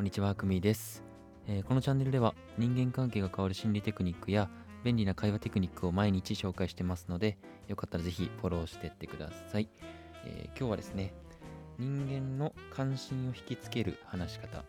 [0.00, 1.04] こんにちは、くみです、
[1.46, 4.48] えー、このチャンネルでは人間関係が変わる心理テクニックや
[4.82, 7.36] 便利な会話テクニックを毎日紹介してますので、
[7.68, 9.68] よかったらぜひフォローしてってください。
[10.24, 11.12] えー、今日はですね、
[11.78, 14.64] 人間の関心を引きつける話し方。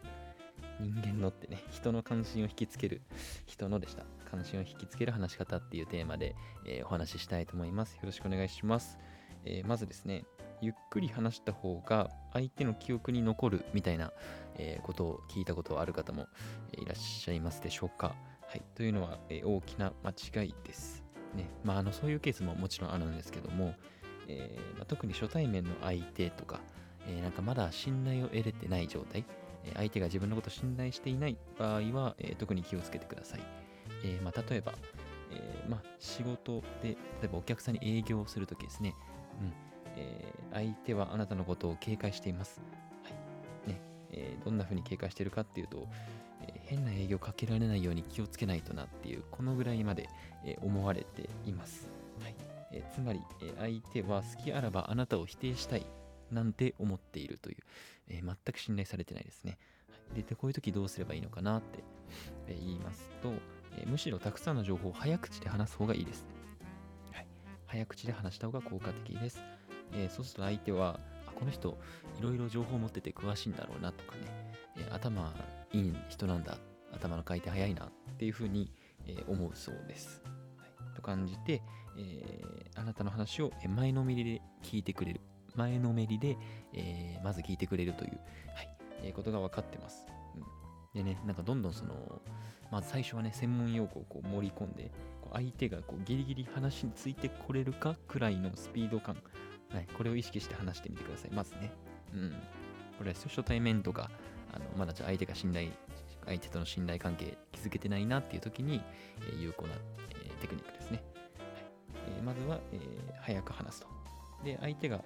[0.81, 3.02] 人間のってね、人の関心を引きつける、
[3.46, 4.04] 人のでした。
[4.29, 6.36] 関心を引きつける話し方っていうテーマで、
[6.68, 7.94] えー、お話ししたいと思います。
[7.94, 9.00] よろしくお願いします。
[9.46, 10.26] え、まずですね、
[10.62, 14.11] ゆっくり話した方が相手の記憶に残るみたいな、
[14.55, 16.27] えー、ことを聞いたことある方も
[16.73, 18.15] いらっしゃいますでしょうか。
[18.47, 21.03] はい、というのは、えー、大きな間違いです。
[21.35, 23.73] ねまあ、あのそういうケースももちろんあるんですけども、
[24.27, 26.59] えーまあ、特に初対面の相手とか、
[27.07, 29.25] えー、なんかまだ信頼を得れてない状態、
[29.63, 33.41] え相手が自分のことを信頼していない場合は、え特に気をつけてください。
[34.03, 34.73] えまあ、例えば、
[35.31, 38.95] えまあ、仕事で、例えばお客さんに営業をするときですね、
[39.39, 39.70] うん、
[40.61, 42.61] 相手はあなたのことを警戒しています。
[43.03, 45.88] はいねえー、どんな風に警戒してるかっていうと、
[46.41, 50.08] えー、変な営業かけられないように気をつけないとなっていう、このぐらいまで、
[50.45, 51.89] え思われています。
[52.21, 52.36] はい
[52.71, 55.86] えつまり、え相手は好きあらばあなたを否定したい
[56.31, 57.58] なんて思っているという、
[58.09, 59.58] え全く信頼されてないですね。
[60.16, 61.83] ででこういう時どうすればいいのかなって、
[62.47, 63.33] え言いますと、
[63.77, 66.25] えむしろたくさんの情報を早口で話す方がいいです。
[67.11, 67.27] はい、
[67.66, 69.41] 早口で話した方が効果的です。
[69.94, 71.78] えー、そうすると相手は、あ、この人、
[72.20, 74.22] いろいろ情報を持ってて詳しいんだろうなとかね、
[74.78, 75.33] えー、頭
[75.72, 76.58] いい人なんだ、
[76.94, 78.72] 頭の回転早いなっていうふうに、
[79.06, 80.22] えー、思うそうです。
[80.58, 81.61] はい、と感じて、
[81.98, 85.22] えあなたの話を前のめりで聞いてくれる。
[85.56, 86.38] 前のめりで、
[86.73, 88.11] えまず聞いてくれるという、
[88.55, 90.05] はいえことが分かってます。
[90.36, 90.44] うん、
[90.94, 92.22] でね、なんかどんどんその、
[92.72, 94.92] まず最初はね、専門用語をこう盛り込んで、
[95.33, 99.16] 相手がこうギリギリ話についてこれるかくらいのスピード感
[99.73, 101.31] はい、これを意識して話してみてください。
[101.31, 101.72] まずね。
[102.14, 102.31] うん。
[102.97, 104.11] これは初対面とか、
[104.53, 105.69] あのまだ相手が信頼、
[106.25, 108.81] 相手との信頼関係築けてないなっていう時に、
[109.22, 109.73] えー、有効な、
[110.09, 110.97] えー、テクニックですね。
[110.97, 111.22] はい
[112.17, 112.80] えー、まずは、えー、
[113.21, 113.87] 早く話すと。
[114.43, 115.04] で、相手が、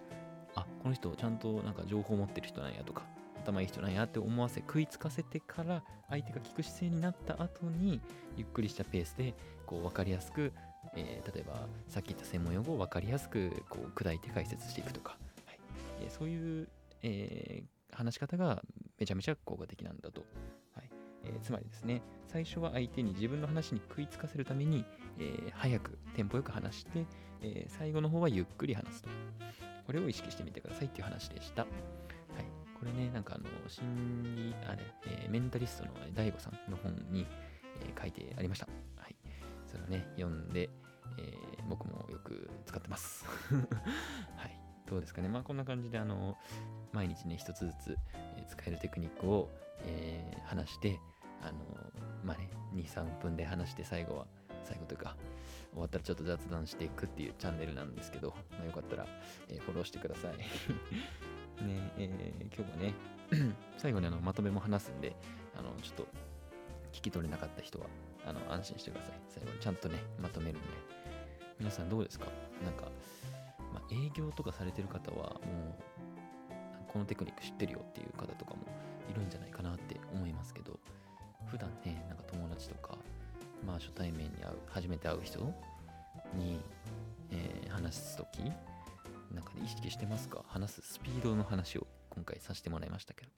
[0.56, 3.04] あ、この人ちゃんとなんか情報持ってる人なんやとか、
[3.44, 8.02] 頭いい人なんやって思わせ、食いつかせてから、相手が聞く姿勢になった後に、
[8.36, 9.34] ゆっくりしたペースで、
[9.66, 10.52] こう、分かりやすく
[10.96, 15.60] えー、例えばさっき言った専門用語を分かりやすくこう砕いて解説していくとか、はい
[16.02, 16.68] えー、そういう、
[17.04, 18.62] えー、話し方が
[19.00, 20.26] めちゃめちゃ効果的なんだと。
[20.74, 20.90] はい
[21.26, 24.86] えー、つまりですね、最初は相手に自分の話に食いつかせるために、
[25.20, 27.06] えー、早く、テンポよく話して、
[27.42, 29.10] えー、最後の方はゆっくり話すと。
[29.86, 31.64] これを意識してみてくださいっていう話でした。
[31.64, 31.72] はい。
[32.80, 37.26] これね、なんかあの、心理、あれ、え、メンタリストの DAIGO さんの本に、
[37.82, 38.68] え、書いてありました。
[39.76, 39.82] い。
[39.86, 40.70] それをね、読んで、
[41.18, 43.26] えー、僕もよく使ってます。
[44.38, 44.60] はい。
[44.88, 45.30] どうですかね。
[45.30, 46.38] まあこんな感じで、あの、
[46.94, 47.98] 毎日ね、一つずつ、
[48.48, 49.50] 使えるテクニックを、
[49.84, 51.00] えー、話して、
[51.42, 51.60] あの、
[52.24, 54.28] まあね、2、3分で話して最後は、
[54.64, 55.16] 最後というか、
[55.72, 59.08] 終わったらちょっと雑談していくっていうチャンネルなんですけど、まあ、よかったら、
[59.50, 60.38] えー、フォローしてください。
[61.64, 62.94] ねえー、今日はね、
[63.78, 65.16] 最後にあのまとめも話すんで、
[65.58, 66.08] あの、ちょっと
[66.92, 67.88] 聞き取れなかった人は、
[68.26, 69.14] あの、安心してください。
[69.30, 70.68] 最後にちゃんとね、まとめるんで。
[71.60, 72.26] 皆さんどうですか？
[72.64, 72.92] なんか、
[73.74, 75.78] まあ、営業とかされてる方は、も
[76.90, 78.62] う、このテクニック知ってるよっていう方とかも
[79.10, 80.80] いるんじゃないかなって思いますけど、
[81.48, 82.98] 普段ね、なんか友達とか、
[83.66, 85.40] まあ初対面に会う、初めて会う人
[86.34, 86.60] に、
[87.32, 88.40] えー、話すとき、
[89.34, 90.44] なんか、ね、意識してますか？
[90.48, 93.32] 話すスピードの話を今回させてもらいましたけど。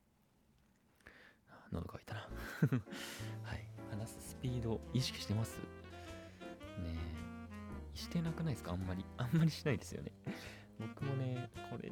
[1.71, 2.21] 喉乾いたな
[3.43, 3.66] はい
[4.07, 4.17] す。
[4.29, 5.57] スピード意識してます？
[5.59, 5.63] ね
[7.93, 7.97] え。
[7.97, 8.71] してなくないですか？
[8.71, 9.05] あんまり。
[9.17, 10.11] あんまりしないですよね。
[10.79, 11.91] 僕もねこれ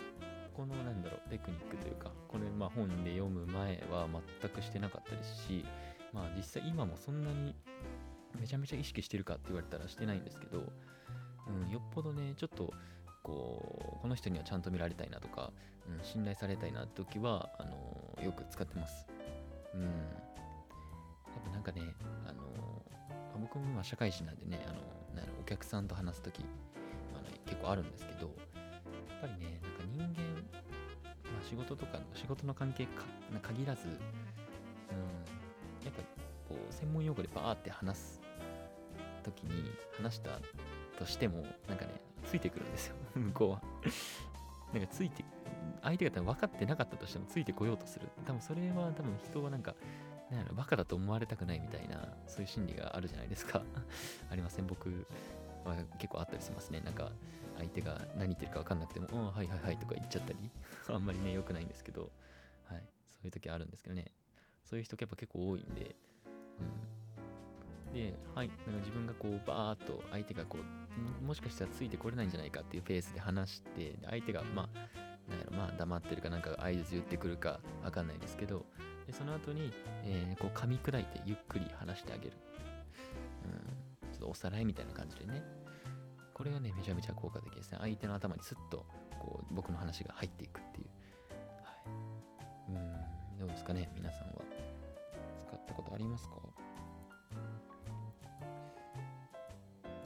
[0.54, 4.08] このなんだろうテクニックというかこれまあ本で読む前は
[4.42, 5.66] 全くしてなかったですし
[6.14, 7.56] まあ実際今もそんなに
[8.40, 10.60] めちゃめちゃ意識してるかって言われたらしてないんですけど、
[11.48, 12.72] うん、よっぽどねちょっと
[13.24, 15.52] こうこの人にはちゃんと見られたいなとか、
[15.90, 19.08] うん、信頼されたいなって時はあのよく使ってます。
[19.74, 19.92] うん。
[21.66, 21.96] かね、
[22.28, 22.44] あの、
[23.42, 24.76] 僕も今社会人なんでね、あの、
[25.20, 26.46] なんお客さんと話すとき、
[27.14, 30.24] あの結構あるんですけど、やっぱりね、なんか人間、
[31.32, 33.04] まあ、仕事とか、仕事の関係か
[33.42, 33.98] 限らず、うん、や
[35.90, 36.02] っぱ
[36.48, 38.22] こう、専門用語でバーって話す
[39.24, 40.40] ときに、話した
[41.00, 41.92] としても、なんかね、
[42.24, 43.62] ついてくるんですよ、 向こうは。
[44.74, 45.24] なんかついて
[45.82, 48.10] 相手が多分分かってなかったとしてもついてこようとする。
[48.26, 49.76] 多分それは多分人はなんか、
[50.32, 53.62] なん、バカだと思われたくないみたいな、そういう心理があるじゃないですか。
[54.30, 54.68] ありません？
[54.68, 55.06] 僕
[55.64, 56.82] は結構あったりしますね。
[56.82, 57.12] なんか、
[57.58, 60.52] 相手が何言ってるか分かんなくても、うん、はいはいはいとか言っちゃったり、
[60.90, 62.12] あんまりね、良くないんですけど、
[62.66, 64.12] はい、そういう時あるんですけどね。
[64.64, 65.96] そういう人やっぱ結構多いんで、
[67.88, 67.94] うん。
[67.94, 78.66] で、はい、なんか自分がこうバーっと相手がこう、もしかしたらついてこれないんじゃないかっていうペースで話して、相手がまあ、なんやろ、まあ黙ってるかなんか合図言ってくるかわかんないですけど、
[79.08, 79.72] でその後に、
[80.04, 82.32] えー、こう噛み砕いてゆっくり話してあげる。
[83.46, 83.48] う
[84.08, 85.44] ん、ちょっとおさらいみたいな感じでね。
[86.34, 87.78] これがね、めちゃめちゃ効果的ですね。
[87.80, 88.86] 相手の頭にスッと
[89.20, 90.88] こう僕の話が入っていくっていう。
[91.64, 92.74] はい。
[92.74, 92.78] う
[93.36, 94.42] ん、どうですかね、皆さんは。
[95.48, 96.36] 使ったことありますか？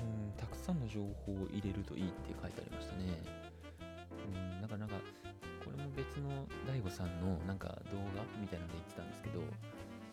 [0.02, 3.49] うん、たくさんの情報を入れるといいって書いてありましたね。
[6.10, 9.42] 別の DAIGO さんのなんか動画みたいなので言ってたんですけど、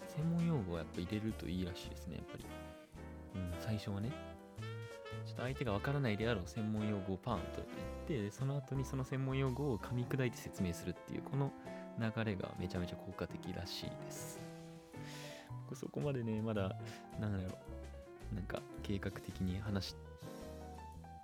[0.07, 2.45] 専門用語をやっぱ入れるといいらしいですね、やっぱり。
[3.37, 4.11] うん、最初はね。
[5.25, 7.47] ちょっと相手がわからないであろう専門用語をパーンと
[8.09, 11.53] 言ってその後にその専門用語を噛み砕いて説明するっていうこの
[11.99, 14.39] 流れがめちゃめちゃ効果的らしいです
[15.65, 16.77] 僕そこまでねまだ
[17.21, 17.59] なんだろ
[18.33, 19.97] うなんか計画的に話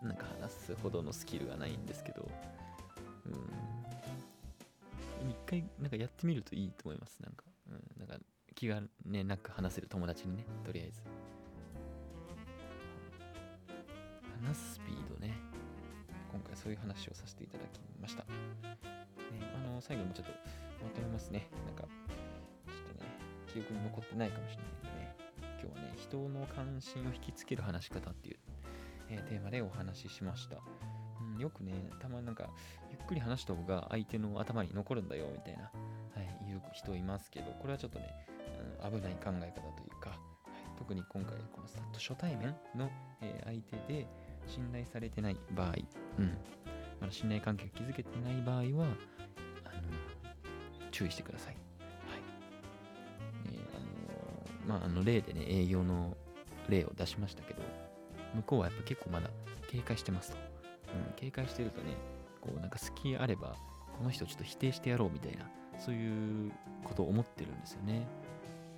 [0.03, 2.29] なんか話すほどのスキルがないんですけど
[3.27, 3.82] うん
[5.53, 7.19] 回なんかやってみるといいと思います。
[7.21, 11.03] なんか、うん、なんか気がねなく話せる友達にねとりあえず。
[14.43, 15.37] 話すスピードね。
[16.33, 18.29] 今回そういう話をさせていただきました、ね、
[19.55, 20.33] あの最後にちょっと
[20.83, 21.49] まとめますね。
[21.67, 21.89] なんかちょ
[22.93, 23.11] っとね
[23.53, 25.15] 記憶に残ってないかもしれないんでね。
[25.63, 28.37] 今日はね人の関心を引きつける話し方っていう、
[29.11, 30.57] えー、テーマでお話ししました、
[31.21, 32.51] うん、よくねたまになんか
[33.03, 35.69] っくり話した方が相手の頭に残るんだよみたいな、は
[36.21, 38.07] い、言う人いますけどこれはちょっとね、
[38.83, 40.19] うん、危ない考え方というか、はい、
[40.79, 42.91] 特に今回この初対面の、
[43.21, 44.07] え、相手で
[44.47, 45.75] 信頼されてない場合、
[46.19, 46.37] うん、
[47.01, 48.87] まだ信頼関係が築けてない場合は、
[49.65, 49.83] あの、
[50.91, 51.55] 注意してください。
[51.55, 51.61] は
[52.17, 52.21] い。
[53.47, 56.17] えー、あの、まあ、あの、例でね、営業の
[56.69, 57.63] 例を出しましたけど、
[58.35, 59.31] 向こうはやっぱ結構まだ
[59.69, 60.37] 警戒してますと。
[60.95, 61.95] うん、警戒してるとね、
[62.43, 63.57] こう、なんか隙あれば、
[63.97, 65.49] この人ちょっと否定してやろうみたいな、
[65.79, 66.53] そういう
[66.85, 68.07] ことを思ってるんですよね。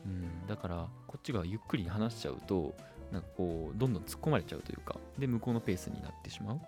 [0.07, 2.75] うん、だから、こっちがゆっくり話しちゃうと、
[3.15, 6.61] なんかこうどんどん突っ込まれちゃうというかで向こうのペースになってしまう、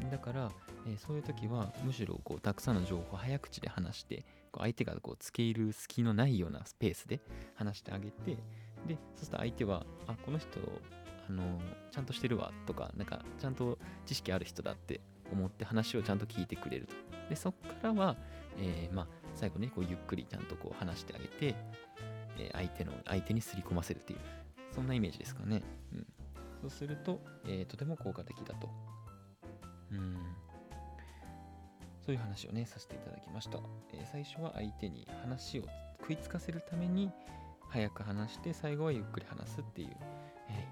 [0.00, 0.50] うん、だから、
[0.86, 7.20] えー、そういう時はむしろこうたくさんの情報を早口で話してこう相手がこうつけ入る隙のないようなスペースで
[7.54, 8.38] 話してあげて
[8.86, 10.48] でそうすると相手はあこの人
[11.28, 11.60] あの
[11.90, 15.00] ちゃんとしてるわとかなんかちゃんと知識ある人だって
[15.32, 16.94] 思って話をちゃんと聞いてくれると。
[17.28, 18.16] でそこからは、
[18.58, 21.54] えー、まあ最後ねこうゆっくりちゃんとこう話してあげて
[22.38, 24.18] え相手の相手にすり込ませるっていう
[24.74, 26.06] そんなイメージですかね、うん、
[26.62, 28.68] そうすると、えー、とても効果的だと。
[29.92, 30.16] うん。
[32.04, 33.60] そういう話をねさせていただきました、
[33.92, 35.64] え、最初は相手に話を
[36.00, 37.12] 食いつかせるために
[37.68, 39.96] 早く話して最後はゆっくり話すっていう、
[40.50, 40.66] えー、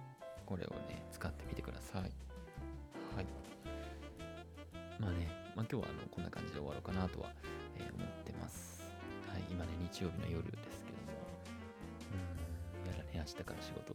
[0.50, 2.02] これをね使ってみてください。
[2.02, 3.26] はい。
[4.98, 7.30] まあね、まあ、今日はあのこんな感じで終わろうかなとは、
[7.78, 8.82] えー、思ってます。
[9.30, 11.14] はい今ね日曜日の夜ですけども。
[12.82, 13.94] うんやらね明日から仕事。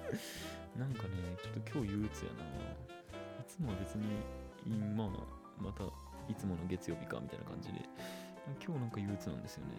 [0.80, 2.44] なんかねちょっと今日憂鬱やな。
[3.36, 4.08] いつもは別に
[4.96, 5.08] まあ
[5.60, 5.84] また
[6.32, 7.84] いつもの月曜日かみたいな感じで。
[8.64, 9.72] 今日なんか憂鬱なんですよね。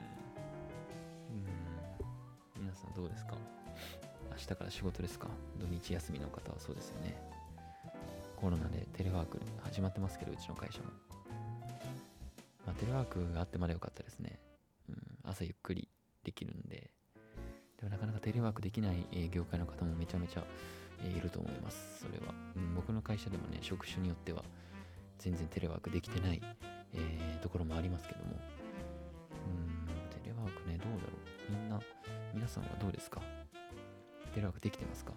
[1.34, 2.62] うん。
[2.62, 3.34] 皆さんどうですか？
[4.38, 5.28] 明日から仕事ですか？
[5.60, 7.16] 土日休みの方はそうですよね
[8.36, 10.86] コロナでテレワーク始まってますけどうちの会社も
[12.66, 14.40] まあテレワークがあってまだ良かったですね
[14.90, 15.88] うん朝ゆっくり
[16.24, 16.92] できるんで
[17.78, 20.44] でもなかなかテレワークできない、え業界の方もめちゃめちゃ、
[21.06, 22.00] えいると思います。
[22.00, 22.74] それは、うん。
[22.74, 24.44] 僕の会社でもね、職種によっては
[25.20, 26.42] 全然テレワークできてない、
[26.96, 28.32] えー、ところもありますけども。
[28.32, 31.14] うん、テレワークね、どうだろ
[31.50, 31.52] う。
[31.52, 31.80] みんな、
[32.34, 33.22] 皆さんはどうですか？
[34.38, 35.14] テレワークできてますか？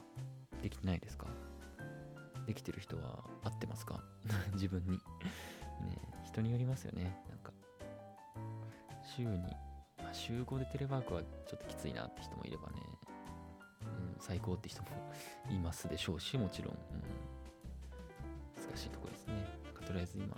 [0.62, 1.26] できてないですか？
[2.46, 4.02] できてる人は合ってますか？
[4.54, 4.92] 自分に。
[4.92, 4.98] ね、
[6.24, 7.22] 人によりますよね。
[7.28, 7.52] なんか、
[9.04, 9.38] 週に
[10.14, 12.80] 週5でテレワークはちょっときついなって人もいればね、
[13.82, 14.88] うん、最高って人も
[15.50, 17.02] いますでしょうし、もちろん、うん、
[18.68, 19.34] 難しいところですね。
[19.86, 20.30] とりあえず今、うん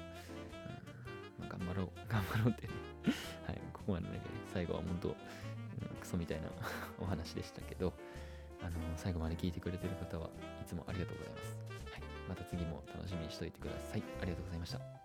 [1.38, 2.72] まあ、頑張ろう、 頑張ろうってね。
[3.46, 4.20] はい、ここまでね、
[4.52, 5.16] 最後は本当、うん、
[6.00, 6.48] クソみたいな
[7.00, 7.92] お話でしたけど、
[8.62, 11.58] あの最後まで聞いてくれてる方はいつもありがとうございます。
[11.92, 14.02] はい、また次も楽しみにしておいてください。
[14.20, 15.01] ありがとうございました。